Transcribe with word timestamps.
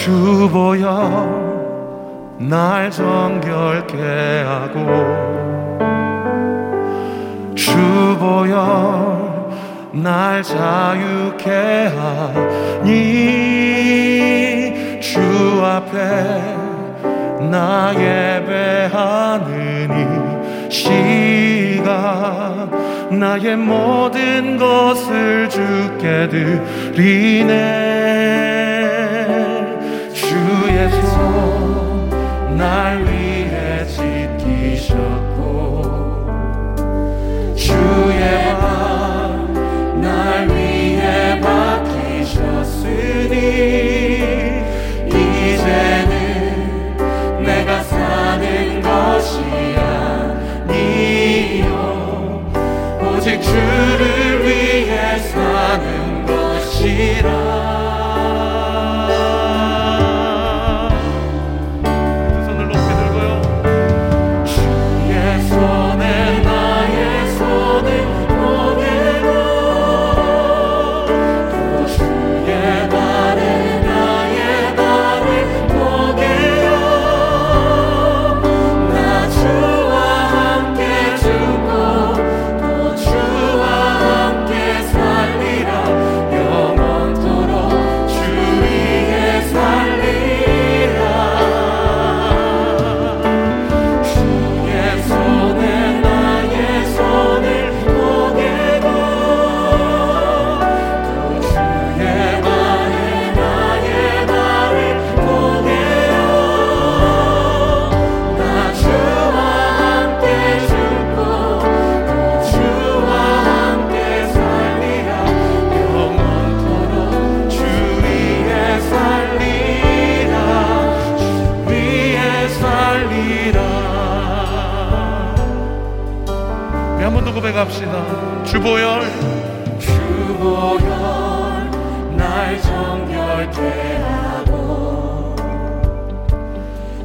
주보여 0.00 0.88
날 2.38 2.90
정결케 2.90 3.98
하고 4.46 4.78
주보여 7.54 9.50
날 9.92 10.42
자유케 10.42 11.90
하니 12.80 12.90
주 15.02 15.20
앞에 15.62 15.98
나 17.50 17.92
예배하는 17.94 19.50
이 19.98 20.00
시간 20.70 22.70
나의 23.10 23.54
모든 23.54 24.56
것을 24.56 25.46
주께 25.50 26.26
드리네 26.94 27.99
날 32.60 33.02
위해 33.06 33.86
지키셨고 33.86 35.00
주의 37.56 38.20
발날 38.60 40.46
위해 40.50 41.40
박히셨으니 41.40 42.18
이제는 45.08 46.18
내가 47.42 47.82
사는 47.82 48.82
것이 48.82 49.40
아니요. 50.68 51.72
주를 53.40 54.09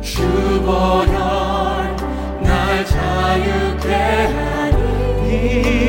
주보열 0.06 1.96
날 2.40 2.86
자유케 2.86 3.92
하니 3.92 5.85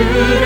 오 0.00 0.37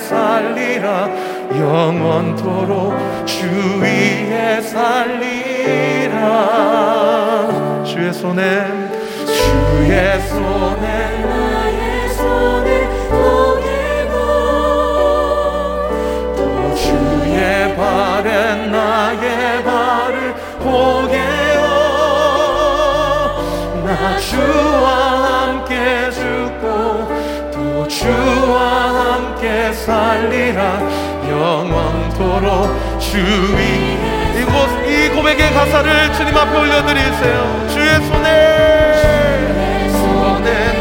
살리라. 0.00 1.08
영원토록 1.58 2.94
주위에 3.26 4.60
살리라. 4.60 6.20
주의 7.84 8.12
손에 8.12 8.66
주의 9.26 10.20
손에. 10.28 11.20
나의 11.26 12.08
손을 12.10 12.88
보게고 13.10 14.14
또 16.36 16.74
주의 16.74 17.76
발에 17.76 18.66
나의 18.66 19.62
발을 19.64 20.34
보게오 20.58 21.62
나 23.84 24.18
주와 24.18 25.19
함께 29.40 29.72
살리라. 29.72 30.80
영원토록 31.30 33.00
주위. 33.00 33.98
이곳 34.38 34.68
이 34.86 35.08
고백의 35.08 35.52
가사를 35.52 36.12
주님 36.12 36.36
앞에 36.36 36.58
올려드리세요. 36.58 37.68
주의 37.70 37.88
손에. 38.06 39.88
손에. 39.88 40.79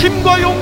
힘과 0.00 0.40
용 0.40 0.59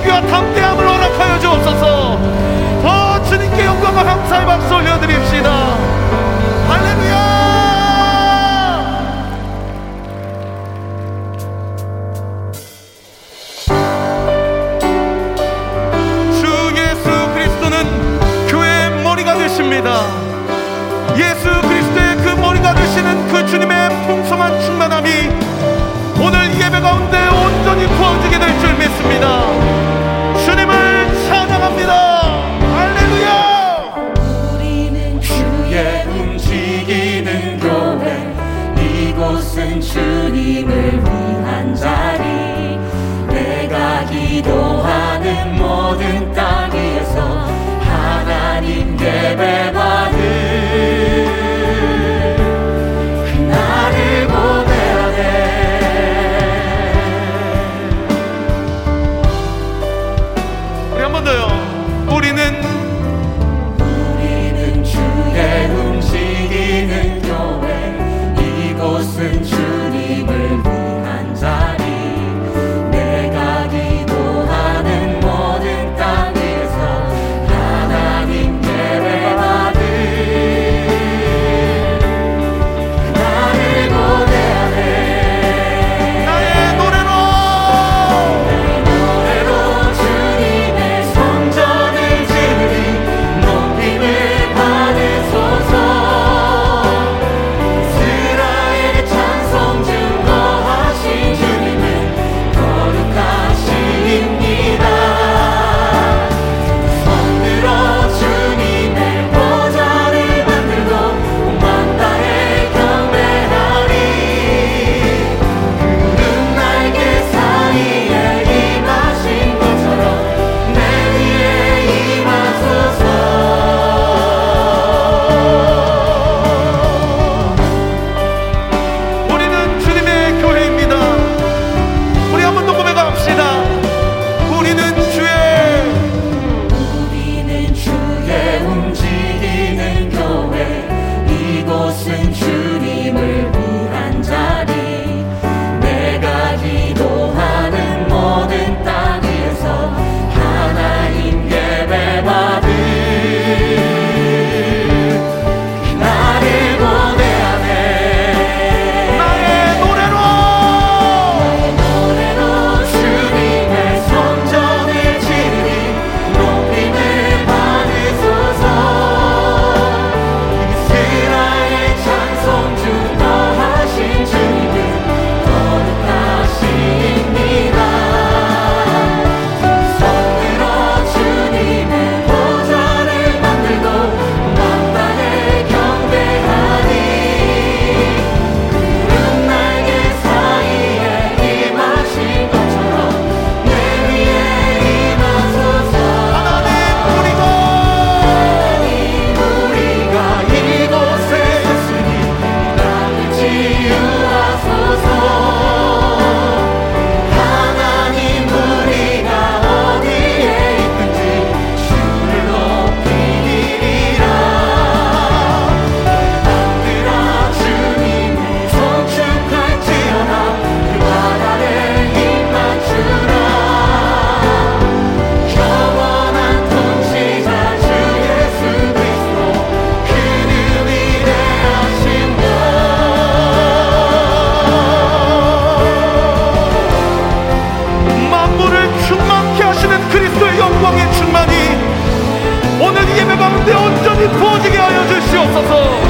하나님 244.19 244.37
부어지게 244.37 244.77
하여 244.77 245.07
주시옵소서. 245.07 246.01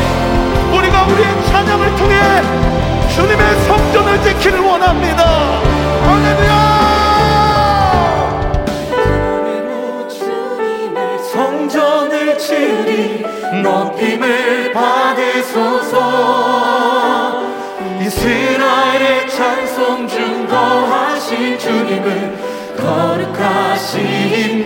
우리가 0.74 1.04
우리의 1.04 1.44
찬양을 1.44 1.94
통해 1.96 2.16
주님의 3.14 3.60
성전을 3.66 4.22
지키를 4.22 4.60
원합니다. 4.60 5.60
할렐루야! 6.06 6.48
성전을 11.34 12.38
치리 12.38 13.22
높임을 13.62 14.72
받으소서. 14.72 15.98
이스라엘의 18.00 19.28
찬송 19.28 20.08
증거하신 20.08 21.58
주님을 21.58 22.38
거룩하신 22.74 24.57